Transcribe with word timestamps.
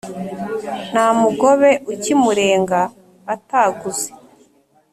Nta 0.91 1.05
mugobe 1.21 1.69
ukimurenga 1.93 2.79
ataguze. 3.33 4.09